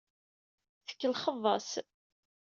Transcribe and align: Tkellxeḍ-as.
Tkellxeḍ-as. 0.87 1.69